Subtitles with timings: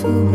[0.00, 0.29] for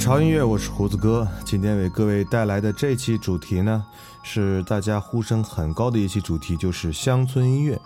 [0.00, 1.28] 潮音乐，我是胡子哥。
[1.44, 3.84] 今天为各位带来的这期主题呢，
[4.22, 7.78] 是大家呼声很高的一期主题，就是乡村音乐。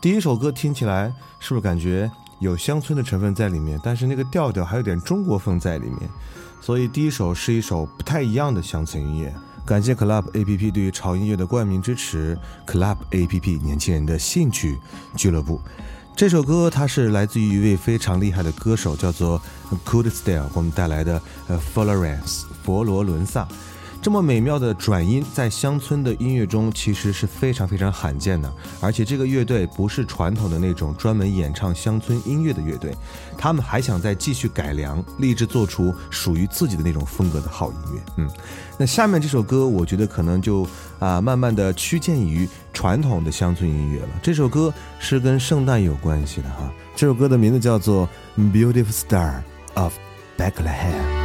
[0.00, 2.08] 第一首歌听起来是不是感觉
[2.38, 3.80] 有乡村的成分在里面？
[3.82, 6.08] 但是那个调调还有点中国风在里面，
[6.60, 9.34] 所以第一首是一首不太一样的乡村音乐。
[9.66, 14.78] 感谢 Club A P P 对于潮音乐的冠名支持，Club A P P 年轻人的兴趣
[15.16, 15.60] 俱乐部。
[16.16, 19.38] 这首歌它是来自于一位非常厉害的歌手，叫做
[19.84, 23.46] Cool Style，给我们带来的呃 Florence 佛罗伦萨。
[24.06, 28.48] 这么美妙的转音，在乡村的音乐中其实是非常非常罕见的。
[28.80, 32.94] 而且这个乐队不是传统的那种专门演唱乡村音乐的乐队，
[33.36, 38.00] 他们还想再继续改良，立志做出属于自己的那种风格的好音乐。
[38.18, 38.30] 嗯，
[38.78, 40.64] 那下面这首歌，我觉得可能就
[41.00, 44.08] 啊，慢慢的趋近于传统的乡村音乐了。
[44.22, 46.72] 这首歌是跟圣诞有关系的哈。
[46.94, 48.08] 这首歌的名字叫做
[48.40, 49.42] 《Beautiful Star
[49.74, 49.92] of
[50.38, 51.22] Bethlehem》。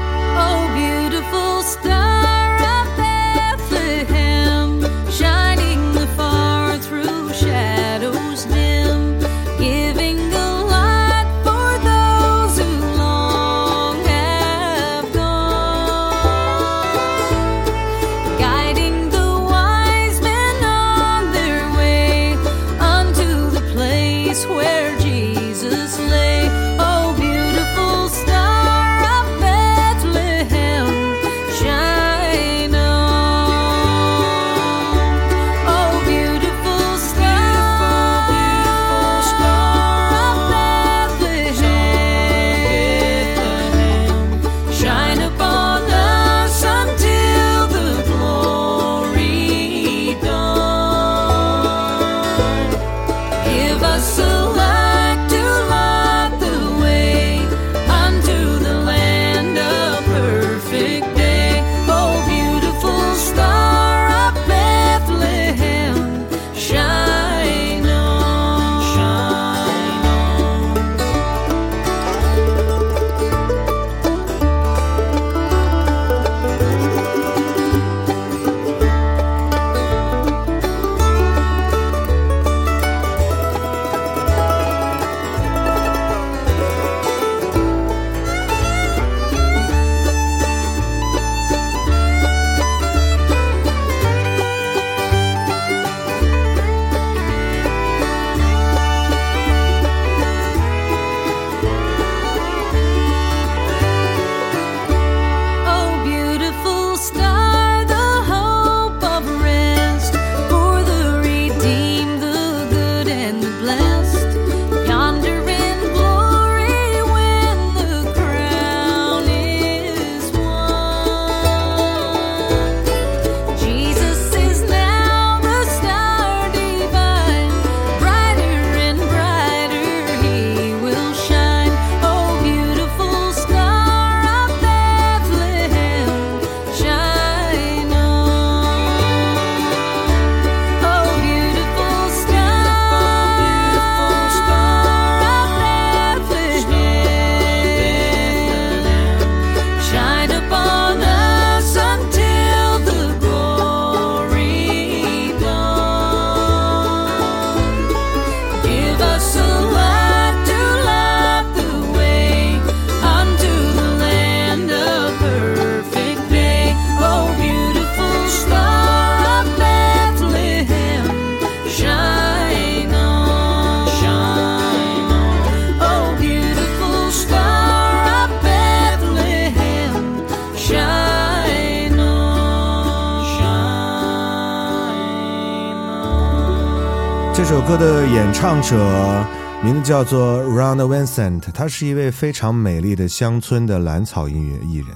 [187.44, 189.26] 这首歌的演唱者
[189.64, 194.90] 名字叫做 Ron Vincent，他是一位非常美丽的乡村的蓝草音乐艺人。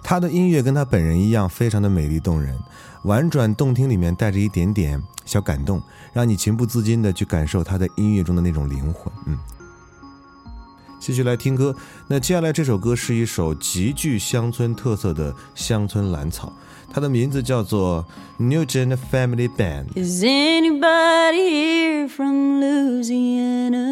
[0.00, 2.56] 他的音乐跟他本人一样，非常的美丽动人，
[3.02, 5.82] 婉转动听，里面带着一点点小感动，
[6.12, 9.12] 让你情不自禁的去感受他在音乐中的那种灵魂。
[9.26, 9.36] 嗯，
[11.00, 11.74] 继续来听歌。
[12.06, 16.52] 那接下来这首歌是一首极具乡村特色的乡村蓝草，
[16.93, 18.05] 它的名字叫做
[18.39, 19.93] Nugent Family Band。
[19.95, 23.85] Is anybody here from Louisiana?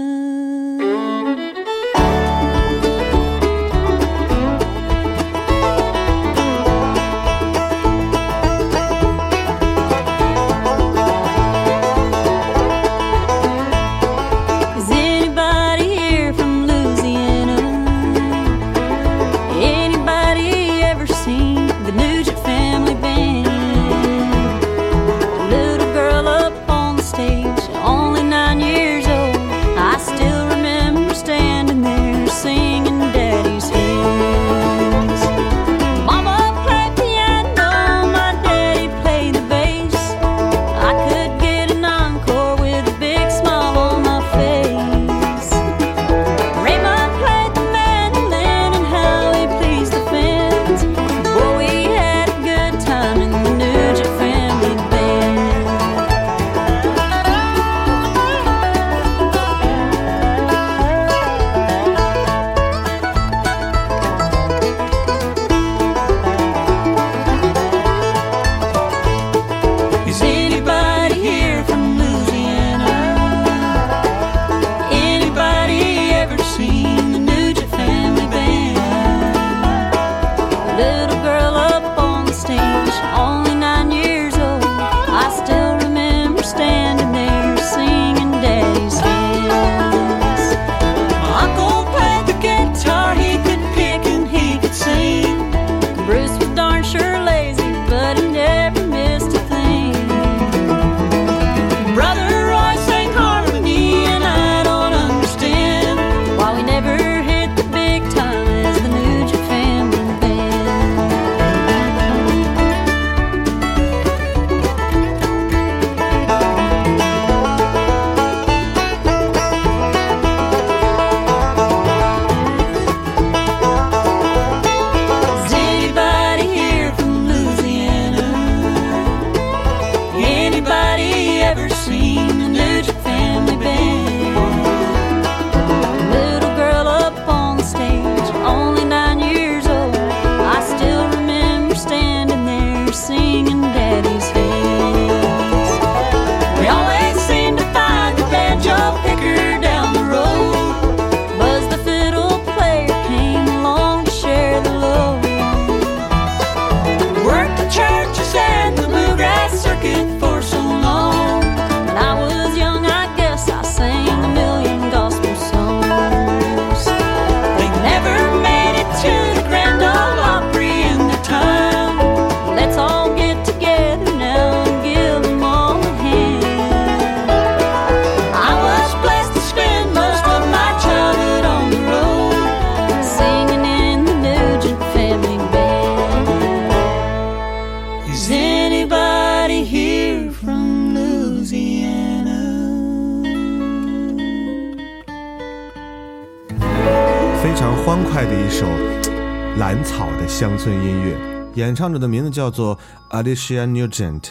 [199.58, 201.18] 蓝草的乡村音乐，
[201.54, 202.78] 演唱者的名字叫做
[203.10, 204.28] Alicia Nugent，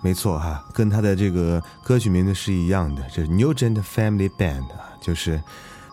[0.00, 5.38] 没错哈，跟他的这个歌曲名字是一样的，这是 Nugent Family Band 啊，就是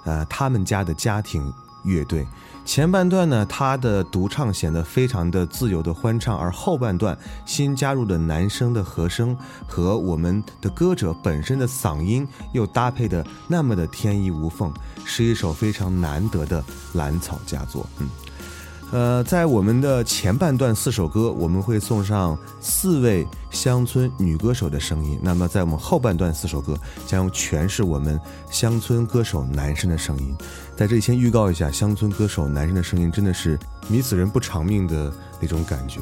[0.05, 1.53] 呃他们家的家庭
[1.83, 2.25] 乐队。
[2.63, 16.63] 前半段呢，他的独唱显得非常的自由的欢唱，而后半段新加入的男声的和声和我们的歌者本身的嗓音又搭配的那么的天衣无缝，是一首非常难得的
[16.93, 17.85] 蓝草佳作。
[17.99, 18.07] 嗯，
[18.91, 25.19] 呃，在我们的前半段四首歌，我们会送上四位乡村女歌手的声音。
[25.21, 28.17] 那么，在我们后半段四首歌，将全是我们
[28.49, 30.33] 乡村歌手男生的声音。
[30.77, 35.99] 在这里先预告一下，乡村歌手男生的声音真的是迷死人不偿命的那种感觉。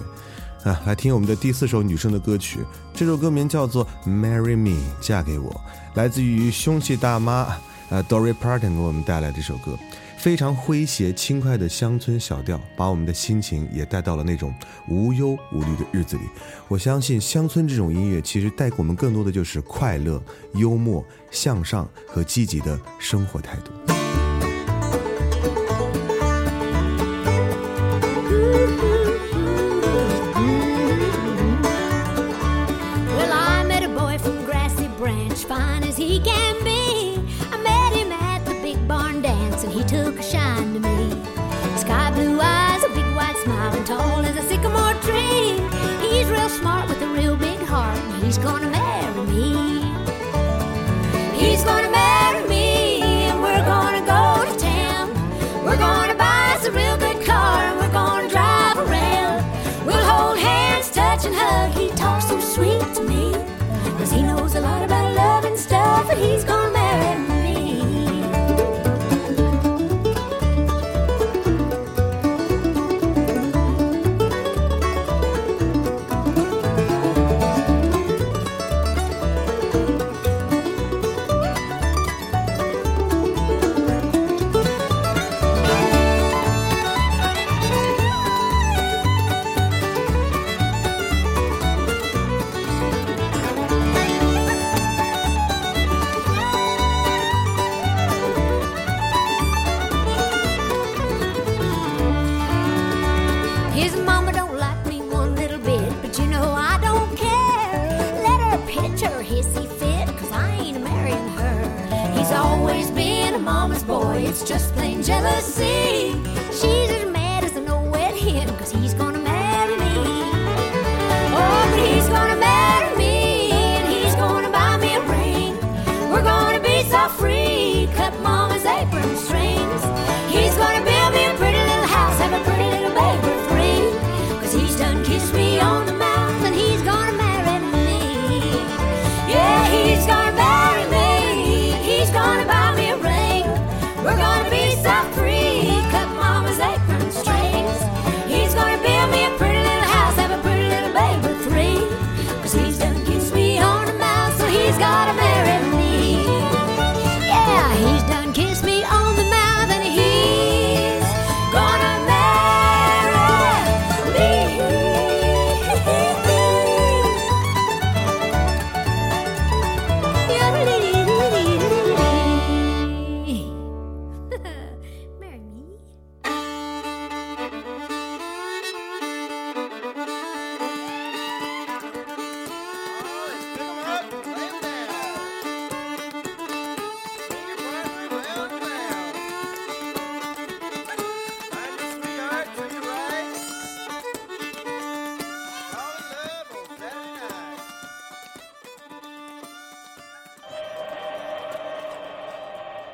[0.63, 2.59] 啊，来听我们的第四首女生的歌曲，
[2.93, 4.69] 这首歌名叫做《Marry Me》，
[5.01, 5.59] 嫁给我，
[5.95, 7.47] 来自于凶器大妈
[7.89, 9.75] 呃 Dory Parton 给我们带来这首歌。
[10.25, 14.51] 非常诙谐轻快的乡村小调，把我们的心情也带到了那种
[14.89, 16.23] 无忧无虑的日子里。
[16.67, 20.19] 我相信乡村这种音乐，其实带给我们更多的就是快乐、
[20.55, 23.94] 幽默、向上和积极的生活态度。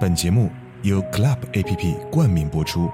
[0.00, 0.48] 本节目
[0.84, 2.88] 由 Club APP 冠名播出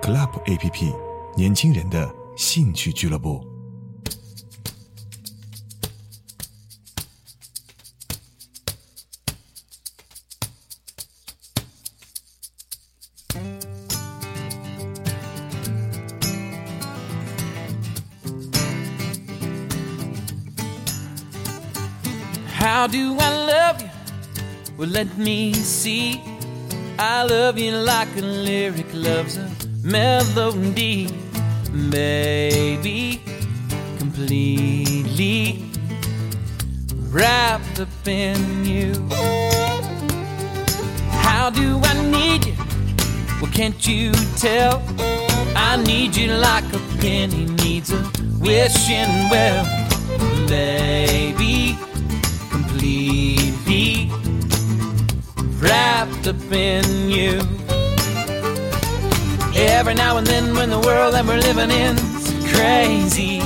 [0.00, 0.94] ，Club APP
[1.36, 3.44] 年轻人的兴趣俱乐部。
[22.56, 23.88] How do I love you?
[24.78, 26.33] Well, let me see.
[26.98, 29.50] I love you like a lyric loves a
[29.82, 31.08] melody,
[31.90, 33.20] baby.
[33.98, 35.64] Completely
[37.10, 38.92] wrapped up in you.
[41.10, 42.54] How do I need you?
[43.40, 44.82] Well, can't you tell?
[45.56, 47.98] I need you like a penny needs a
[48.38, 49.64] wishing well,
[50.46, 51.76] baby.
[52.50, 54.10] Completely
[55.60, 57.38] wrapped up in you.
[59.54, 63.42] Every now and then, when the world that we're living in's crazy,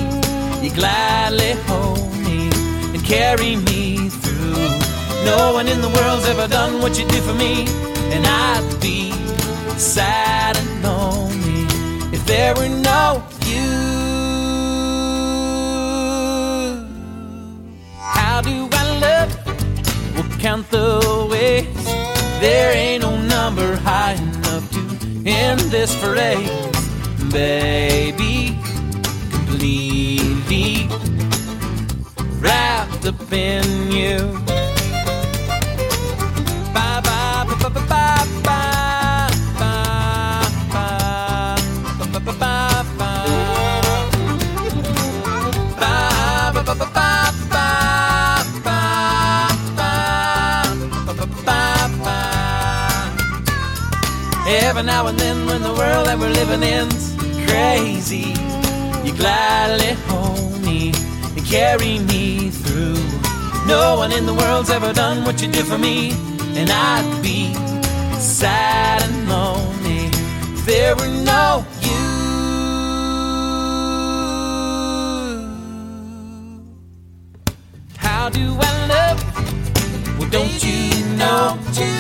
[0.63, 2.51] you gladly hold me
[2.95, 4.69] and carry me through.
[5.25, 7.67] No one in the world's ever done what you do for me,
[8.15, 9.11] and I'd be
[9.77, 11.67] sad and lonely
[12.15, 13.71] if there were no you.
[17.99, 19.31] How do I love?
[20.15, 21.78] We'll count the ways.
[22.41, 24.81] There ain't no number high enough to
[25.27, 26.49] end this phrase,
[27.33, 28.57] baby.
[29.31, 30.89] Completely
[32.41, 34.68] wrapped up in you.
[54.69, 57.17] Every now and then, when the world that we're living in's
[57.49, 58.35] crazy,
[59.03, 60.93] you gladly hold me
[61.35, 63.01] and carry me through.
[63.67, 66.11] No one in the world's ever done what you did for me,
[66.55, 67.55] and I'd be
[68.21, 70.11] sad and lonely
[70.53, 72.05] if there were no you.
[77.97, 80.19] How do I love you?
[80.19, 81.98] Well, don't you know I love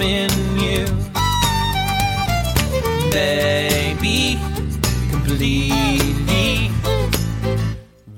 [0.00, 0.86] in you,
[3.10, 4.38] baby.
[5.10, 6.70] Completely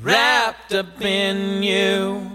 [0.02, 2.31] wrapped up in you.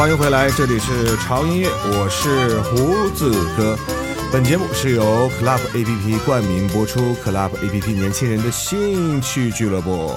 [0.00, 3.78] 欢迎回来，这里是潮音乐，我是胡子哥。
[4.32, 10.10] 本节目是由 Club APP 冠名播出，Club APP 年轻人的兴趣俱乐部。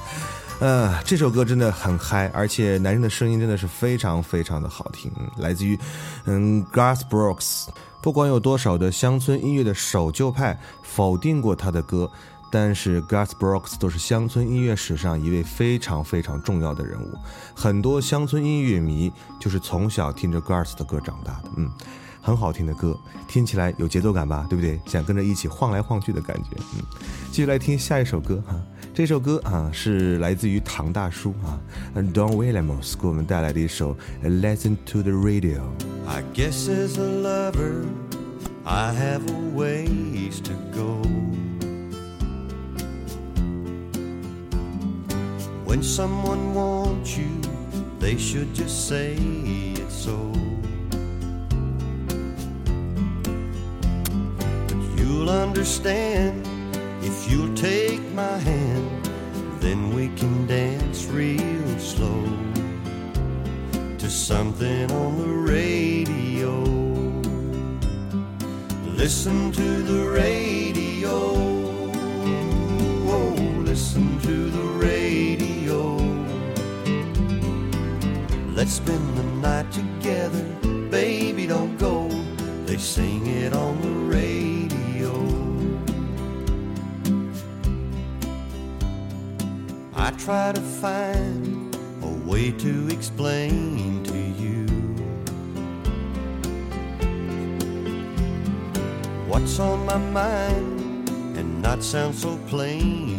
[0.60, 5.78] 呃，这首歌真的很嗨，而且男人的声音真的是非常非常的好听，来自于
[6.24, 7.66] 嗯 Garth Brooks。
[8.00, 12.10] 不管有多少的乡村音乐的守旧派否定过他的歌，
[12.50, 17.16] 但是 Garth Brooks 都是乡村音乐史上一位非常非常重要的人物。
[17.54, 21.70] 很多乡村音乐迷就是从小听着 Garth 的歌长大的，嗯。
[22.20, 24.78] 很好听的歌，听起来有节奏感吧，对不对？
[24.84, 26.50] 想跟着一起晃来晃去的感觉。
[26.74, 26.82] 嗯，
[27.30, 28.54] 继续来听下一首歌哈。
[28.92, 31.58] 这首歌啊是来自于唐大叔啊
[31.94, 33.96] ，Don Williams 给我们带来的一首
[34.28, 35.60] 《Listen to the Radio》。
[36.06, 37.86] I guess as a lover,
[38.64, 41.00] I have a ways to go.
[45.68, 47.42] When someone wants you,
[47.98, 50.16] they should just say it so.
[54.66, 56.48] But you'll understand
[57.02, 59.10] if you'll take my hand,
[59.60, 62.24] then we can dance real slow
[63.98, 66.62] to something on the radio.
[68.96, 71.47] Listen to the radio.
[73.78, 75.94] Listen to the radio.
[78.56, 80.42] Let's spend the night together.
[80.90, 82.08] Baby, don't go.
[82.66, 85.14] They sing it on the radio.
[89.94, 94.66] I try to find a way to explain to you
[99.28, 103.17] what's on my mind and not sound so plain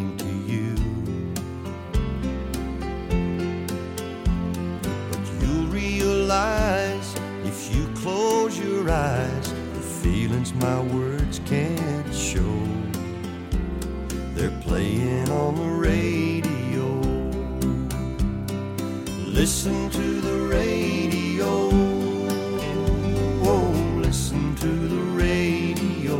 [8.89, 12.59] eyes, the feelings my words can't show.
[14.33, 16.87] They're playing on the radio.
[19.27, 21.69] Listen to the radio.
[23.43, 26.17] Oh, listen to the radio.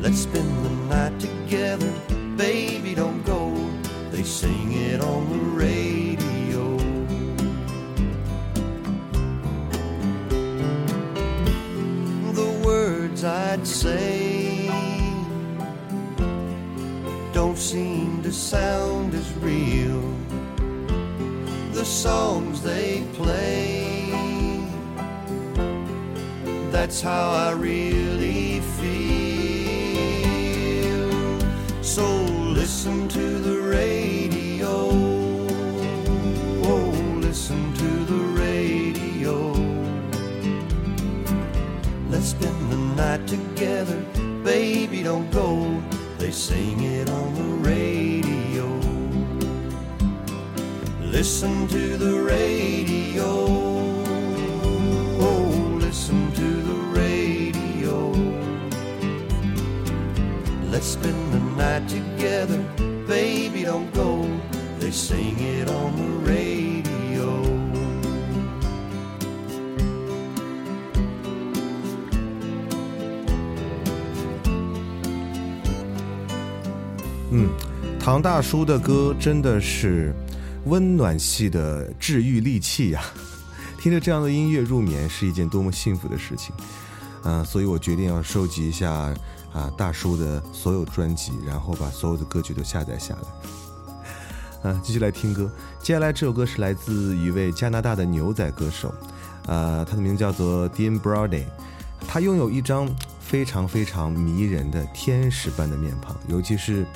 [0.00, 1.92] Let's spend the night together.
[2.36, 3.52] Baby, don't go.
[4.10, 5.87] They sing it on the radio.
[13.50, 14.68] I'd say
[17.32, 20.02] don't seem to sound as real.
[21.72, 24.10] The songs they play,
[26.70, 27.97] that's how I really
[42.98, 43.96] night together.
[44.42, 45.80] Baby, don't go.
[46.18, 48.66] They sing it on the radio.
[51.00, 53.28] Listen to the radio.
[55.28, 58.10] Oh, listen to the radio.
[60.72, 62.58] Let's spend the night together.
[63.06, 64.12] Baby, don't go.
[64.80, 66.07] They sing it on the
[77.30, 77.48] 嗯，
[78.00, 80.14] 唐大叔的歌真的是
[80.64, 83.02] 温暖系的治愈利器呀、
[83.78, 86.54] 听着这样的音乐入眠是一件多么幸福的事情。
[87.24, 88.90] 嗯、所以我决定要收集一下
[89.52, 93.20] 啊大叔的所有专辑，然后把所有的歌曲都下载下来。
[94.62, 95.50] 嗯、 继续来听歌。
[95.82, 98.94] 接下来这首歌是来自一位加拿大的牛仔歌手，
[99.46, 101.44] 呃，他的名字叫做 Dean Brody，
[102.06, 102.88] 他拥有一张
[103.20, 106.86] 非常非常迷人的天使般的面庞，尤其是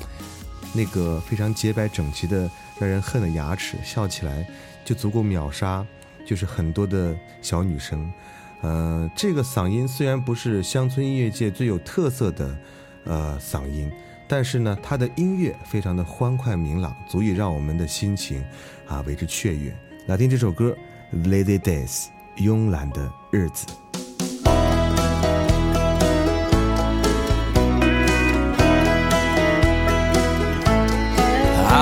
[0.73, 4.47] 那个非常洁白整齐的让人恨的牙齿，笑起来
[4.85, 5.87] 就足够秒杀，
[6.27, 8.11] 就是很多的小女生。
[8.63, 12.59] 呃，这个嗓音虽然不是乡村音乐界最有特色的
[13.05, 13.91] 呃嗓音，
[14.29, 18.45] 但是呢，他的音乐非常的欢快明朗，足以让我们的心情
[18.87, 19.77] 啊为之雀跃。
[20.07, 20.77] 来听这首歌
[21.29, 22.07] 《Lazy Days》，
[22.39, 23.67] 慵懒的日子。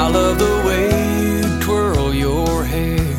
[0.03, 0.87] I love the way
[1.21, 3.15] you twirl your hair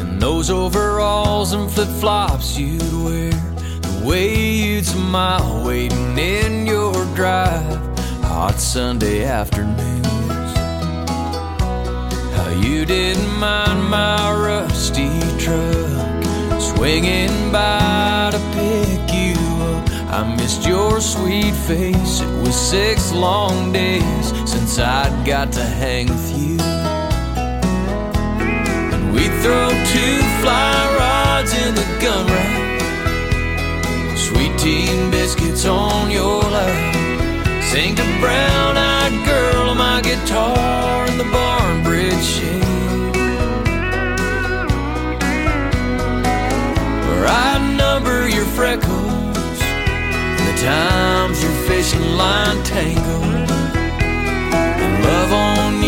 [0.00, 3.30] and those overalls and flip flops you'd wear.
[3.30, 7.80] The way you'd smile waiting in your drive,
[8.22, 10.52] hot Sunday afternoons.
[12.36, 16.22] How you didn't mind my rusty truck
[16.60, 19.36] swinging by to pick you
[19.72, 19.88] up.
[20.12, 22.20] I missed your sweet face.
[22.20, 24.39] It was six long days
[24.70, 26.56] since I'd got to hang with you.
[28.94, 32.80] And we throw two fly rods in the gun rack.
[34.16, 36.94] Sweet tea biscuits on your lap.
[37.64, 42.62] Sing to brown eyed girl on my guitar in the barn bridge shade.
[47.06, 49.58] Where I number your freckles
[50.38, 53.59] and the times your fishing line tangled.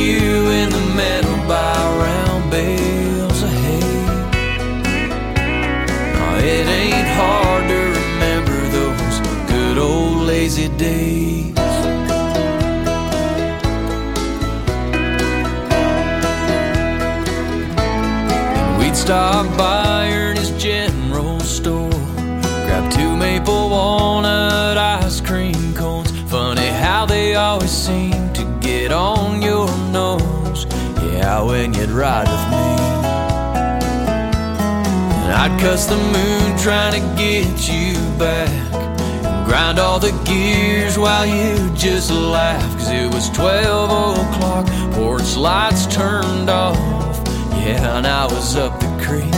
[0.02, 0.82] You in the
[2.02, 3.92] round bales of hay.
[6.44, 9.16] It ain't hard to remember those
[9.48, 11.54] good old lazy days.
[18.78, 21.90] We'd stop by Ernie's general store,
[22.66, 26.10] grab two maple walnut ice cream cones.
[26.28, 27.70] Funny how they always
[31.82, 32.64] You'd ride with me.
[35.24, 38.48] And I'd cuss the moon trying to get you back.
[39.24, 42.62] And grind all the gears while you just laugh.
[42.78, 46.78] Cause it was 12 o'clock, porch lights turned off.
[47.58, 49.34] Yeah, and I was up the creek.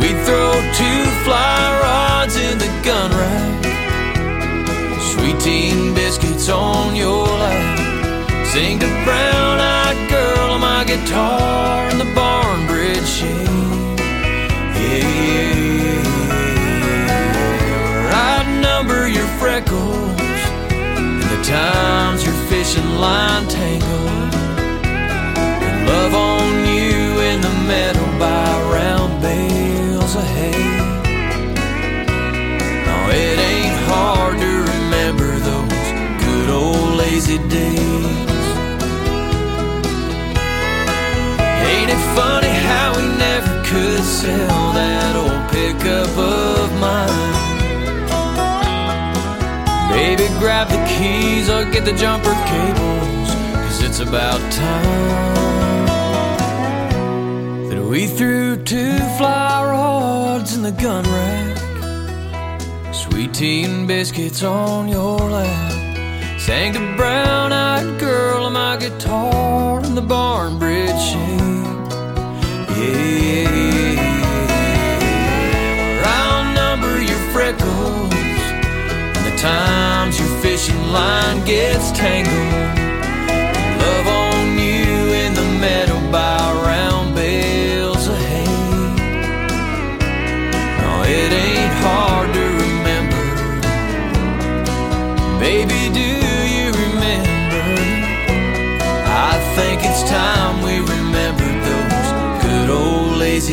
[0.00, 3.64] We'd throw two fly rods in the gun rack.
[5.12, 7.81] Sweet tea and biscuits on your lap.
[8.52, 13.48] Sing to brown eyed girl on my guitar in the barn bridge shade.
[14.76, 15.56] Yeah, yeah,
[15.88, 17.22] yeah.
[18.12, 20.20] I'd number your freckles
[20.70, 24.34] and the times your fishing line tangled.
[24.84, 30.60] And love on you in the meadow by round bales of hay.
[32.84, 35.86] No, it ain't hard to remember those
[36.22, 38.31] good old lazy days.
[41.82, 47.32] Ain't it funny how we never could sell that old pickup of mine?
[49.90, 53.30] Baby, grab the keys or get the jumper cables,
[53.64, 55.86] cause it's about time
[57.68, 62.94] that we threw two fly rods in the gun rack.
[62.94, 65.72] Sweet tea and biscuits on your lap.
[66.38, 71.51] Sang to brown eyed girl on my guitar in the barn bridge shade.
[76.54, 82.81] Number your freckles and the times your fishing line gets tangled.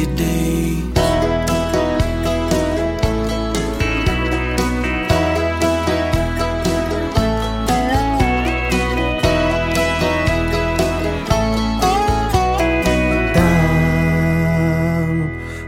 [0.05, 0.27] 当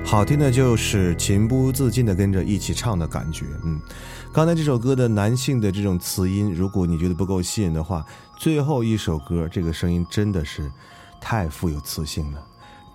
[0.06, 3.46] 好听的就是情不自禁的跟着一起唱的感觉。
[3.64, 3.80] 嗯，
[4.32, 8.06] 刚才这首歌的男性的这种词音，如果你觉得不够吸引的话，
[8.38, 10.70] 最后一首歌这个声音真的是
[11.20, 12.44] 太富有磁性了。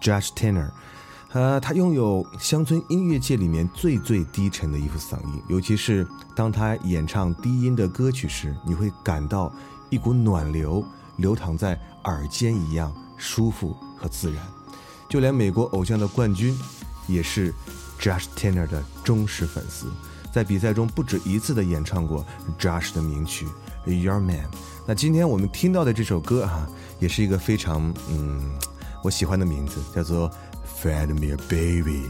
[0.01, 0.68] Josh Tanner，
[1.33, 9.53] 呃，他拥有乡村音乐界里面最最低沉的一副嗓音，尤其是当他演唱低音的歌曲时，你会感到
[9.91, 10.83] 一股暖流
[11.17, 14.43] 流淌在耳间一样舒服和自然。
[15.11, 16.59] 就连美国偶像的冠军，
[17.07, 17.53] 也是
[18.01, 19.93] Josh Tanner 的忠实粉丝，
[20.33, 22.25] 在比赛中不止一次的演唱过
[22.59, 23.47] Josh 的名曲
[23.93, 24.39] 《Your Man》。
[24.87, 26.67] 那今天我们听到的这首歌啊，
[26.99, 28.41] 也是一个非常嗯
[29.03, 30.29] 我喜欢的名字，叫做
[30.81, 32.03] 《Fed Me a Baby》。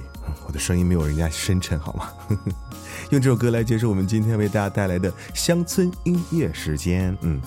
[0.46, 2.12] 我的声音没有人家深沉，好吗？
[3.10, 7.16] 用这首歌来结束我们今天为大家带来的乡村音乐时间。
[7.20, 7.40] 嗯，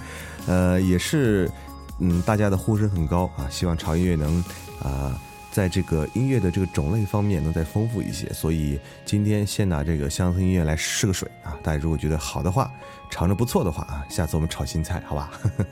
[0.47, 1.51] 呃，也是
[1.99, 4.43] 嗯大家的呼声很高啊，希望潮音乐能
[4.81, 5.19] 啊。
[5.51, 11.57] 在这个音乐的这个种类方面能再丰富一些，所以今天先拿这个乡村音乐来试个水啊！
[11.63, 12.71] 大家如果觉得好的话，
[13.09, 15.31] 尝着不错的话啊，下次我们炒新菜，好吧？
[15.41, 15.65] 呵 呵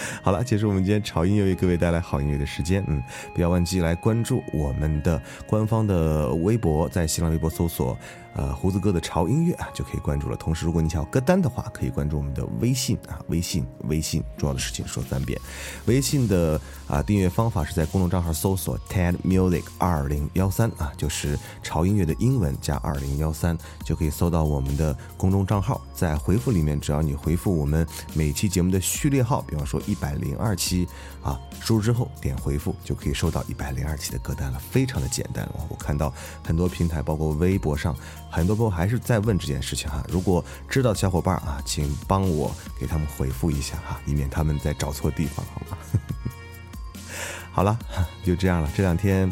[0.22, 2.84] 好了，结束我们今天潮音乐为各位带来好音乐的时间。
[2.88, 3.02] 嗯，
[3.34, 7.96] 不要忘记来关注我们的官方的微博，在新浪微博搜索
[8.34, 10.36] 呃胡子哥的潮音乐啊，就可以关注了。
[10.36, 15.40] 同时，如果你想要歌单的话，可以关注我们的微信啊，微信微信，重要的事情说三遍。
[15.86, 25.80] 微信的啊订阅方法是在公众账号搜索 TED Music 二零幺三啊，就是潮音乐的英文加二零幺三，就可以搜到我们的公众账号。
[25.94, 30.88] 在回复里面，只要你回复我们每期节目的序列号，比方说一百零二期
[31.22, 35.48] 啊，输入之后点回复，就可以收到一百零二期的歌单了，非常的简单。
[35.68, 36.12] 我看到
[36.44, 37.96] 很多平台，包括微博上，
[38.32, 40.02] 很多朋友还是在问这件事情哈。
[40.08, 45.78] 如果知道的小伙伴啊，请帮我给他们回复一下哈，以免他们再找错地方，好吗？
[47.52, 47.78] 好了，
[48.24, 48.70] 就这样了。
[48.74, 49.30] 这两天，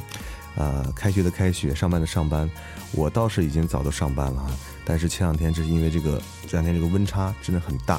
[0.55, 2.49] 呃，开学的开学，上班的上班，
[2.93, 4.51] 我倒是已经早都上班了啊。
[4.85, 7.99] 但是前两天，这是因为这个这两天这个温差真的很大，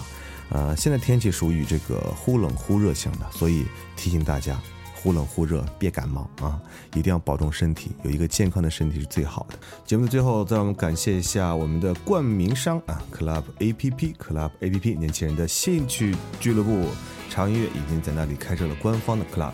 [0.50, 4.56] 呃，现在天气属于这个忽冷忽热型的，所以提醒大家。
[5.02, 6.60] 忽冷忽热，别感冒啊！
[6.94, 9.58] 一定要保重身体，有一个健康的身体是最好的。
[9.84, 16.88] 节目的最后，再让我们感谢一下我们的冠名商啊，Club A P P，Club A P P，年轻人的兴趣俱乐部，
[17.30, 19.54] 潮音乐已经在那里开设了官方的 Club。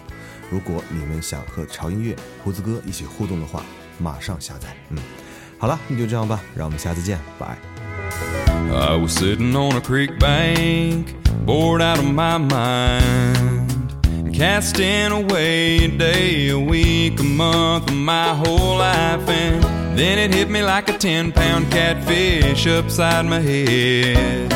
[0.50, 3.64] 如果你们想和潮音乐胡子哥一起互动的话，
[4.00, 4.76] 马上下载。
[4.90, 4.98] 嗯，
[5.58, 7.58] 好了，那就这样吧，让我们下次见，拜。
[8.70, 11.06] I was sitting on a creek bank,
[11.46, 13.57] bored out of my mind.
[14.38, 19.28] Casting away a day, a week, a month my whole life.
[19.28, 24.52] And then it hit me like a 10 pound catfish upside my head.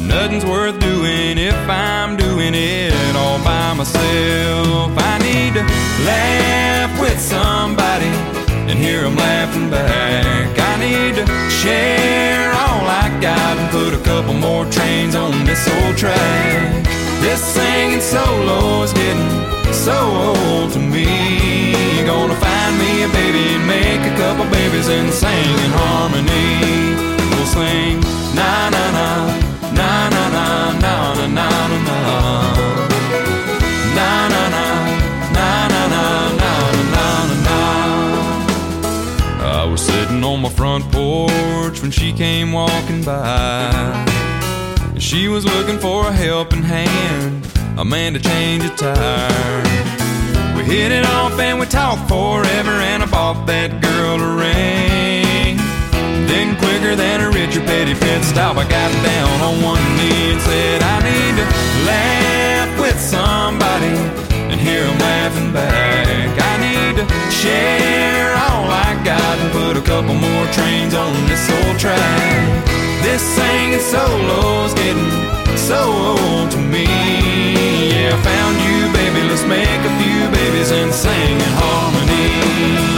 [0.00, 4.92] Nothing's worth doing if I'm doing it all by myself.
[4.96, 5.64] I need to
[6.08, 8.08] laugh with somebody
[8.70, 10.58] and hear 'em laughing back.
[10.58, 15.68] I need to share all I got and put a couple more trains on this
[15.68, 16.97] old track.
[17.20, 21.74] This singing solo is getting so old to me.
[22.06, 26.96] Gonna find me a baby make a couple babies and sing in harmony.
[27.30, 28.00] We'll sing
[28.38, 29.08] na na na
[29.78, 30.44] na na na
[30.84, 30.94] na
[31.26, 31.98] na na na na.
[33.98, 34.66] Na na na
[35.36, 36.04] na na na
[36.40, 36.52] na
[36.94, 37.58] na na na.
[39.60, 43.70] I was sitting on my front porch when she came walking by.
[45.08, 47.40] She was looking for a helping hand,
[47.78, 49.62] a man to change a tire.
[50.54, 55.56] We hit it off and we talked forever, and I bought that girl a ring.
[56.28, 60.42] Then, quicker than a Richard Petty pit stop, I got down on one knee and
[60.42, 61.46] said, I need to
[61.88, 63.96] laugh with somebody
[64.52, 66.36] and hear 'em laughing back.
[66.36, 71.48] I need to share all I got and put a couple more trains on this
[71.48, 72.68] old track.
[73.08, 76.84] This singing solo's getting so old to me.
[76.84, 79.26] Yeah, I found you, baby.
[79.30, 82.97] Let's make a few babies and sing in harmony.